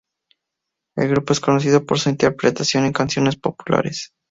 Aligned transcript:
El 0.95 1.09
grupo 1.09 1.31
es 1.31 1.39
conocido 1.39 1.85
por 1.85 1.99
su 1.99 2.09
interpretación 2.09 2.85
de 2.85 2.91
canciones 2.91 3.35
populares. 3.35 4.11